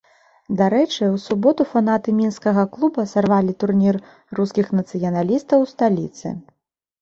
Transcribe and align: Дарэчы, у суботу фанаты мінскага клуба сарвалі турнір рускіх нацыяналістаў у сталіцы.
Дарэчы, 0.59 1.09
у 1.17 1.19
суботу 1.25 1.67
фанаты 1.73 2.13
мінскага 2.21 2.63
клуба 2.77 3.05
сарвалі 3.11 3.51
турнір 3.65 4.01
рускіх 4.39 4.73
нацыяналістаў 4.79 5.57
у 5.69 5.69
сталіцы. 5.75 6.27